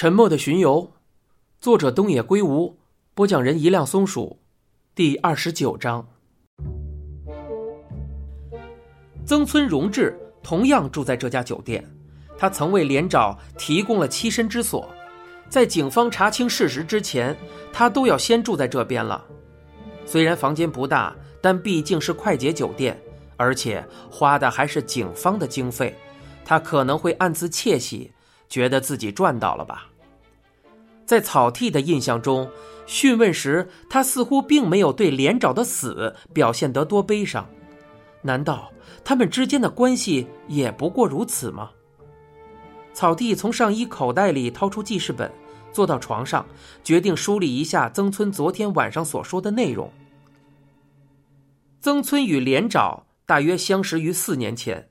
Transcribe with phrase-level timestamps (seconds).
[0.00, 0.92] 沉默的巡游，
[1.60, 2.78] 作者东野圭吾，
[3.14, 4.38] 播讲人一辆松鼠，
[4.94, 6.06] 第二十九章。
[9.26, 11.84] 曾村荣治同样住在这家酒店，
[12.38, 14.88] 他曾为连长提供了栖身之所，
[15.48, 17.36] 在警方查清事实之前，
[17.72, 19.26] 他都要先住在这边了。
[20.06, 22.96] 虽然房间不大，但毕竟是快捷酒店，
[23.36, 25.92] 而且花的还是警方的经费，
[26.44, 28.12] 他可能会暗自窃喜。
[28.48, 29.86] 觉得自己赚到了吧？
[31.04, 32.50] 在草剃的印象中，
[32.86, 37.48] 讯问时他似乎并没有对连长的死表现得多悲伤。
[38.20, 38.70] 难道
[39.04, 41.70] 他们之间的关系也不过如此吗？
[42.92, 45.30] 草剃从上衣口袋里掏出记事本，
[45.72, 46.44] 坐到床上，
[46.82, 49.90] 决定梳理一下曾村昨天晚上所说的内容。
[51.80, 54.90] 曾村与连长大约相识于四年前，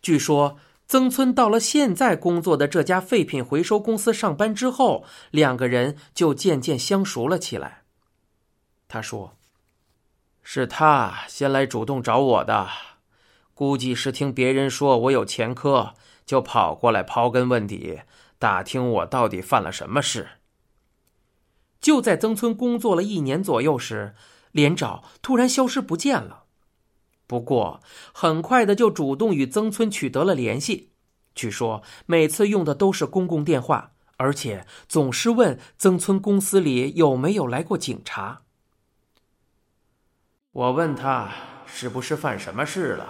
[0.00, 0.56] 据说。
[0.92, 7.84] 曾村到了现在工作的这家废品回收公司上班之后，两个人就渐渐相熟了起来。
[8.88, 9.38] 他说
[10.44, 12.68] ：“是他先来主动找我的，
[13.54, 15.94] 估计是听别人说我有前科，
[16.26, 18.02] 就跑过来刨根问底，
[18.38, 20.28] 打听我到底犯了什么事。”
[21.80, 24.14] 就在曾村工作了一年左右时，
[24.50, 26.41] 连长突然消失不见了。
[27.32, 27.80] 不过，
[28.12, 30.90] 很快的就主动与曾村取得了联系。
[31.34, 38.42] 据说每次用的都是公共电话，而且总是问曾村公司里有没有来过警察。
[40.50, 41.30] 我问他
[41.64, 43.08] 是不是犯什么事了，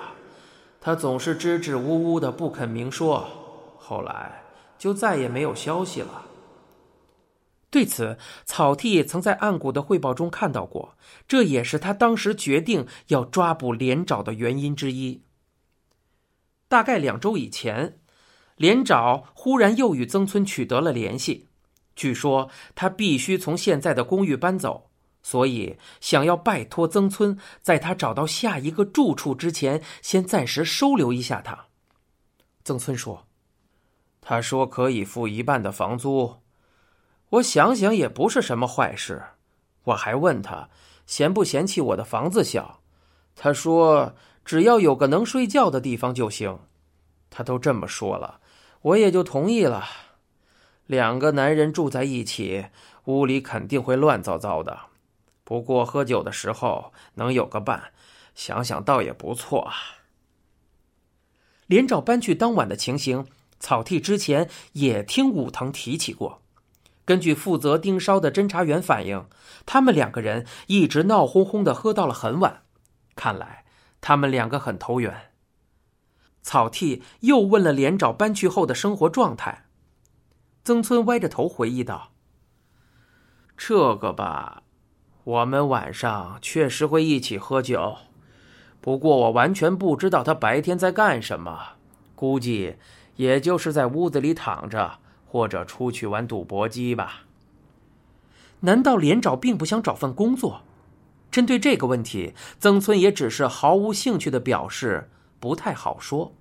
[0.80, 3.26] 他总是支支吾吾的不肯明说，
[3.76, 4.44] 后来
[4.78, 6.26] 就再也没有消息了。
[7.72, 10.94] 对此，草剃曾在岸谷的汇报中看到过，
[11.26, 15.22] 这也是他当时决定要抓捕连长的原因之一。
[16.68, 17.98] 大概两周以前，
[18.56, 21.48] 连长忽然又与曾村取得了联系，
[21.96, 24.90] 据说他必须从现在的公寓搬走，
[25.22, 31.68] 所以想要拜托曾村，在他找到下一个住处之前，先暂时收留一下他。
[32.64, 33.26] 曾村说
[34.20, 36.36] ：“他说可以付一半的房租。”
[37.32, 39.22] 我想想也不是什么坏事，
[39.84, 40.68] 我还问他
[41.06, 42.80] 嫌不嫌弃我的房子小，
[43.34, 46.58] 他说只要有个能睡觉的地方就行。
[47.30, 48.40] 他都这么说了，
[48.82, 49.82] 我也就同意了。
[50.86, 52.66] 两个男人住在一起，
[53.06, 54.78] 屋里肯定会乱糟糟的。
[55.42, 57.92] 不过喝酒的时候能有个伴，
[58.34, 59.72] 想想倒也不错啊。
[61.66, 63.26] 连长搬去当晚的情形，
[63.58, 66.41] 草剃之前也听武藤提起过。
[67.04, 69.26] 根据负责盯梢的侦查员反映，
[69.66, 72.62] 他们两个人一直闹哄哄的喝到了很晚，
[73.16, 73.64] 看来
[74.00, 75.32] 他们两个很投缘。
[76.42, 79.66] 草剃又问了连长搬去后的生活状态，
[80.64, 82.12] 曾村歪着头回忆道
[83.56, 84.62] ：“这个吧，
[85.24, 87.96] 我们晚上确实会一起喝酒，
[88.80, 91.74] 不过我完全不知道他白天在干什么，
[92.14, 92.76] 估计
[93.16, 95.00] 也就是在屋子里躺着。”
[95.32, 97.22] 或者出去玩赌博机吧？
[98.60, 100.60] 难道连长并不想找份工作？
[101.30, 105.10] 针对这个问题，曾村也只是毫无兴趣的表示
[105.40, 106.34] 不太好说。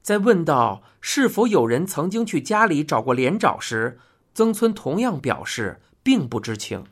[0.00, 4.00] 在问到是否有人曾经去家里找过连长时，
[4.32, 6.86] 曾村同样表示并不知情。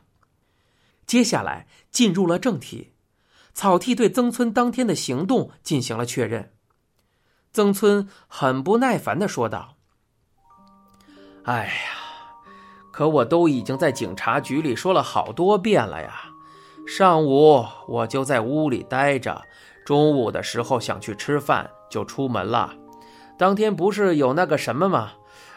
[1.07, 2.91] 接下来进入了正题，
[3.55, 6.53] 草剃对曾村当天的行动进行了确认。
[7.51, 9.78] 曾村很不耐烦的说道。
[11.45, 11.71] 哎呀，
[12.91, 16.25] 可我都已经在警察局里说了好多遍了呀！
[16.85, 19.41] 上午我就在屋里待着，
[19.85, 22.73] 中午的时候想去吃饭就出门了。
[23.37, 25.11] 当天不是有那个什么吗？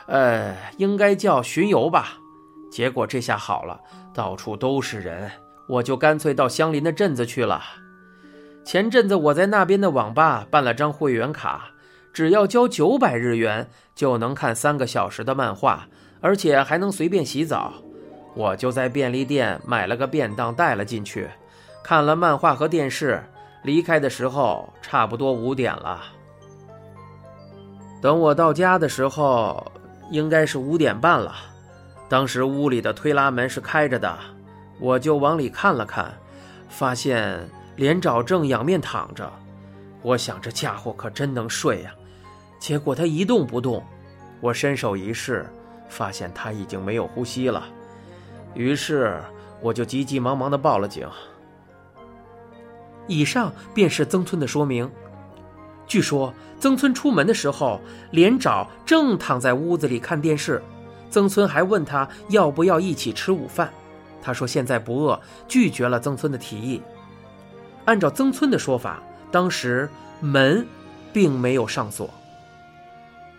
[0.07, 2.19] 呃，应该叫巡游吧。
[2.71, 3.81] 结果这下好了，
[4.15, 5.31] 到处都是人，
[5.69, 7.61] 我就干脆到相邻的镇子去了。
[8.65, 11.72] 前阵子我在那边的网吧办了张会员卡。
[12.13, 15.89] 只要交九百日元，就能看三个小时的漫画，
[16.21, 17.73] 而且还能随便洗澡。
[18.35, 21.29] 我就在便利店买了个便当带了进去，
[21.83, 23.23] 看了漫画和电视。
[23.63, 26.03] 离开的时候差不多五点了。
[28.01, 29.71] 等我到家的时候，
[30.11, 31.33] 应该是五点半了。
[32.09, 34.19] 当时屋里的推拉门是开着的，
[34.81, 36.13] 我就往里看了看，
[36.69, 39.31] 发现连长正仰面躺着。
[40.03, 41.95] 我想这家伙可真能睡呀。
[42.63, 43.83] 结果他一动不动，
[44.41, 45.45] 我伸手一试，
[45.89, 47.65] 发现他已经没有呼吸了。
[48.55, 49.21] 于是
[49.61, 51.05] 我就急急忙忙的报了警。
[53.09, 54.89] 以上便是曾村的说明。
[55.89, 57.81] 据说曾村出门的时候，
[58.13, 60.63] 连长正躺在屋子里看电视，
[61.11, 63.69] 曾村还问他要不要一起吃午饭，
[64.23, 66.81] 他说现在不饿，拒绝了曾村的提议。
[67.87, 69.89] 按照曾村的说法，当时
[70.21, 70.65] 门
[71.13, 72.09] 并没有上锁。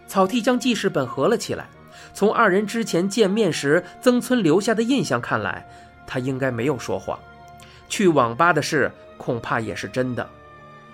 [0.07, 1.67] 草剃将记事本合了起来，
[2.13, 5.67] 从二人之前见面时曾村留下的印象看来，
[6.05, 7.17] 他应该没有说谎。
[7.89, 10.27] 去网吧的事恐怕也是真的，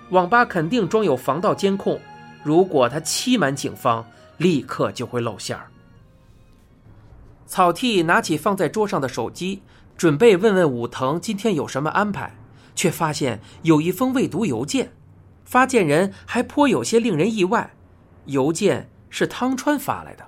[0.10, 2.00] 网吧肯定装有防盗监控，
[2.44, 4.06] 如果他欺瞒警方，
[4.38, 5.68] 立刻就会露馅儿。
[7.46, 9.62] 草剃拿起放在桌上的手机，
[9.98, 12.36] 准备问问武藤今天有什么安排，
[12.76, 14.92] 却发现有一封未读邮件，
[15.44, 17.74] 发件人还颇有些令人意外。
[18.26, 20.28] 邮件是汤川发来的。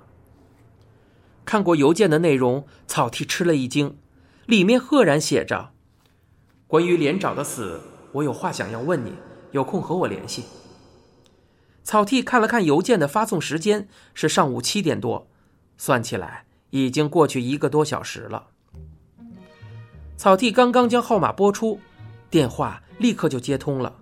[1.44, 3.98] 看过邮件的内容，草剃吃了一惊，
[4.46, 5.70] 里面赫然写着
[6.66, 7.80] ：“关于连长的死，
[8.12, 9.12] 我有话想要问你，
[9.50, 10.44] 有空和我联系。”
[11.82, 15.28] 草剃看了看邮件的发送时间是上午七点多，
[15.76, 16.44] 算起来。
[16.70, 18.46] 已经过去一个多小时了。
[20.16, 21.78] 草剃刚刚将号码拨出，
[22.30, 23.94] 电话立刻就接通了。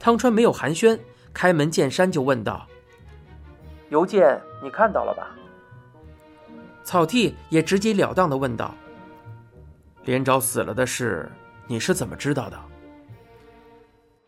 [0.00, 0.98] 汤川没有寒暄，
[1.32, 2.66] 开门见山就问道
[3.90, 5.36] ：“邮件你看到了吧？”
[6.82, 8.74] 草剃也直截了当的问道
[10.04, 11.30] ：“连长死了的事，
[11.66, 12.58] 你是怎么知道的？”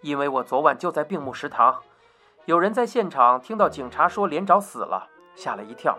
[0.02, 1.80] 因为我昨晚就在病木食堂，
[2.44, 5.98] 有人在现场听到警察说连长死了，吓了一跳。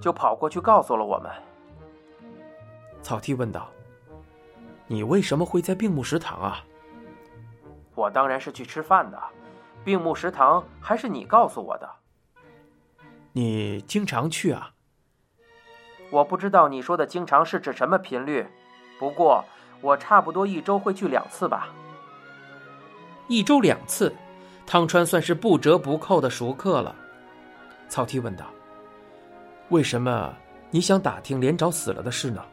[0.00, 1.30] 就跑过去告诉了我们。
[3.02, 3.68] 草剃问道
[4.86, 6.64] ：“你为什么会在病木食堂啊？”
[7.94, 9.20] 我当然是去吃饭的，
[9.84, 11.90] 病木食堂还是你告诉我的。
[13.40, 14.72] 你经常去啊？
[16.10, 18.46] 我不知道你说的“经常”是指什么频率，
[18.98, 19.42] 不过
[19.80, 21.68] 我差不多一周会去两次吧。
[23.28, 24.14] 一周两次，
[24.66, 26.94] 汤川算是不折不扣的熟客了。
[27.88, 28.44] 草剃问道。
[29.70, 30.36] 为什么
[30.70, 32.44] 你想打听连长死了的事呢？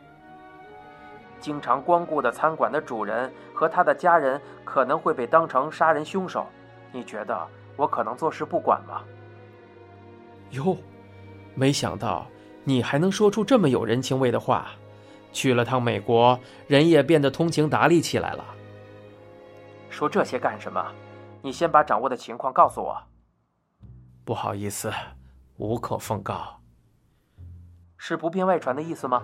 [1.42, 6.48] 经常光顾的餐馆的主人和他的家人可能会被当成杀人凶手，
[6.94, 7.46] 你觉得
[7.76, 9.04] 我可能坐视不管吗？
[10.52, 10.78] 哟，
[11.56, 12.28] 没想到
[12.64, 14.70] 你还能说出这么有人情味的话。
[15.34, 18.44] 去了趟美国，人也变得通情达理起来了。
[19.90, 20.84] 说这些干什么？
[21.44, 22.98] 你先把掌握的情况告诉我。
[24.26, 24.92] 不好意思，
[25.58, 26.60] 无可奉告。
[27.98, 29.24] 是不便外传的意思吗？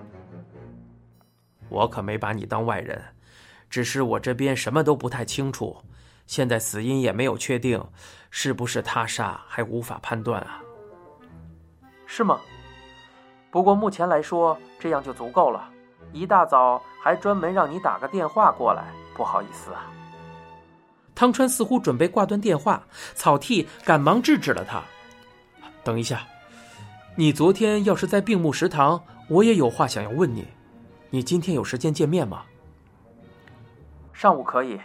[1.70, 3.02] 我可没把你当外人，
[3.70, 5.76] 只是我这边什么都不太清楚，
[6.28, 7.84] 现在死因也没有确定，
[8.30, 10.63] 是不是他杀还无法判断啊。
[12.16, 12.40] 是吗？
[13.50, 15.68] 不过目前来说这样就足够了。
[16.12, 18.84] 一大早还专门让你打个电话过来，
[19.16, 19.90] 不好意思啊。
[21.16, 22.84] 汤川似乎准备挂断电话，
[23.16, 24.80] 草剃赶忙制止了他。
[25.84, 26.22] 等一下。
[27.16, 30.48] 你昨天要是在病木食堂，我也有话想要问你。
[31.10, 32.44] 你今天有时间见面吗？
[34.14, 34.80] 上午可以，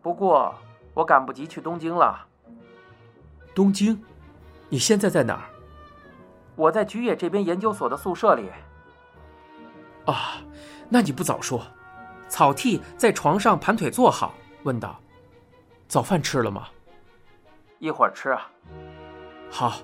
[0.00, 0.54] 不过
[0.94, 2.24] 我赶不及去东京了。
[3.52, 4.00] 东京？
[4.68, 5.57] 你现在在哪儿？
[6.58, 8.50] 我在菊野这边研究所的宿舍里。
[10.06, 10.42] 啊，
[10.88, 11.64] 那你不早说。
[12.28, 14.34] 草剃在床上盘腿坐好，
[14.64, 15.00] 问道
[15.88, 16.66] ：“早饭吃了吗？”
[17.78, 18.50] 一会儿吃啊。
[19.48, 19.78] 好，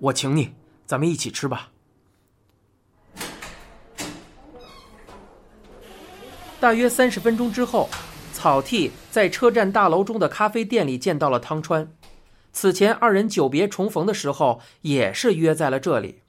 [0.00, 0.52] 我请你。
[0.84, 1.68] 咱们一起吃吧。
[6.58, 7.88] 大约三十分钟之后，
[8.32, 11.88] 草剃在车站大楼中的咖啡店里见到了汤川。
[12.52, 16.22] 此前二人久别重逢的时候，也是约在了这里。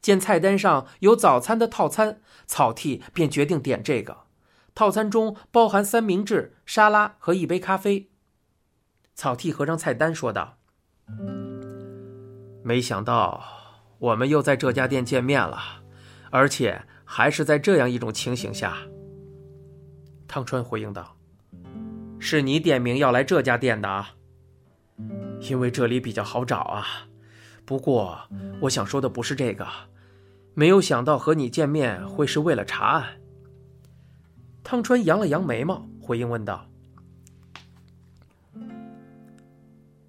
[0.00, 4.22] 见菜单上有早餐的套餐，草剃便决定点这个。
[4.74, 8.10] 套餐中包含三明治、沙拉和一杯咖啡。
[9.14, 10.56] 草剃合上菜单说道
[12.64, 13.44] ：“没想到。”
[14.02, 15.84] 我们又在这家店见面了，
[16.32, 18.76] 而且还是在这样一种情形下。
[20.26, 21.16] 汤川回应道
[22.18, 24.16] ：“是你点名要来这家店的啊？
[25.48, 26.86] 因为这里比较好找啊。
[27.64, 28.18] 不过
[28.60, 29.66] 我想说的不是这个，
[30.54, 33.20] 没有想到和你见面会是为了查案。”
[34.64, 36.68] 汤川扬了扬眉毛，回应问道：“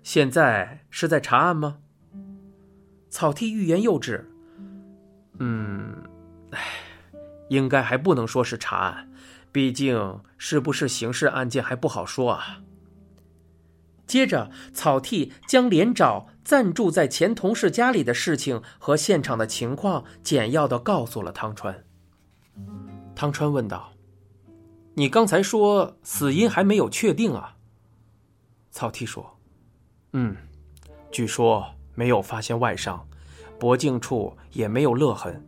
[0.04, 1.78] 现在是在查案吗？”
[3.10, 4.30] 草剃欲言又止。
[5.40, 5.96] 嗯，
[6.52, 6.60] 唉，
[7.50, 9.10] 应该还不能说是查案，
[9.52, 12.62] 毕竟是不是刑事案件还不好说啊。
[14.06, 21.84] 接着，草剃将连长暂住在前同事家里的事情和现场的情况简要的告诉了汤川。
[23.16, 23.94] 汤川问道
[24.96, 27.56] ：“你刚才说死因还没有确定啊？”
[28.72, 29.40] 草剃说
[30.14, 30.36] ：“嗯，
[31.12, 33.08] 据说。”没有发现外伤，
[33.60, 35.48] 脖颈处也没有勒痕。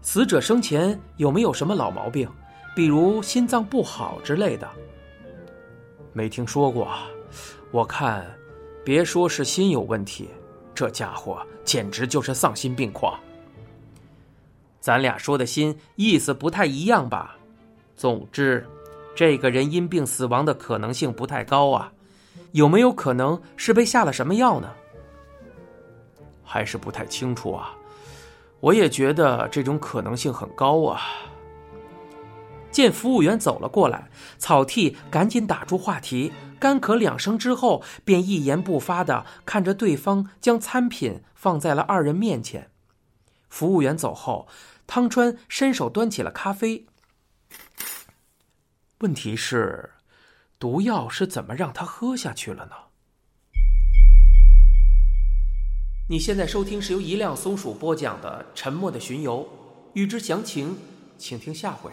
[0.00, 2.30] 死者生前有没有什么老毛病，
[2.76, 4.70] 比如心脏不好之类的？
[6.12, 6.88] 没听说过。
[7.70, 8.26] 我看，
[8.84, 10.28] 别说是心有问题，
[10.74, 13.18] 这家伙简直就是丧心病狂。
[14.80, 17.36] 咱俩说的心意思不太一样吧？
[17.96, 18.66] 总之，
[19.14, 21.92] 这个人因病死亡的可能性不太高啊。
[22.52, 24.70] 有没有可能是被下了什么药呢？
[26.44, 27.74] 还是不太清楚啊。
[28.60, 31.00] 我也觉得这种可能性很高啊。
[32.72, 42.70] 见服务员走了过来，草剃赶紧打住话题，干咳两声之后，便一言不发的看着对方将餐品放在了二人面前。
[43.50, 44.48] 服务员走后，
[44.86, 46.86] 汤川伸手端起了咖啡。
[49.00, 49.90] 问题是，
[50.58, 52.72] 毒药是怎么让他喝下去了呢？
[56.08, 59.40] 你现在收听是由一辆松鼠播讲的《沉默的巡游》，
[59.94, 60.78] 欲知详情，
[61.18, 61.90] 请听下回。